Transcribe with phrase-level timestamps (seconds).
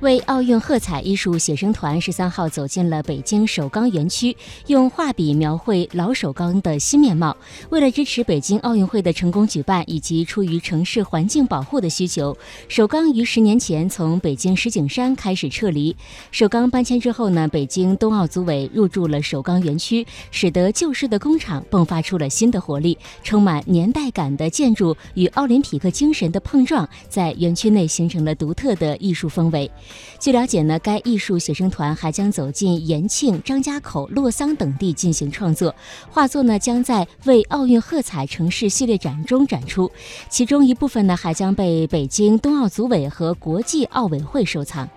[0.00, 7.34] 为奥运喝彩，艺术写生团十三号走进了北京首钢园区，用画笔描绘老首钢的新面貌。
[7.70, 12.36] 为了支持北京奥运会的成功举办，以及出于城市环境保护的需求，
[12.68, 15.96] 首钢于十年前从北京石景山开始撤离。
[16.30, 22.98] 首钢搬迁之后呢，北京冬奥组委入驻了首钢园区，使得旧式的工厂迸发出了新的活力。
[23.22, 29.70] 充满年代感的建筑与奥林匹克精神的碰撞，在园区内形成了独特的艺术氛围。
[30.18, 35.74] 据了解呢，该艺术写生团还将走进延庆、张家口、洛桑等地进行创作。
[36.10, 39.90] 画作呢将在为奥运喝彩城市系列展中展出，
[40.28, 44.88] 其中一部分呢还将被北京冬奥组委和国际奥委会收藏。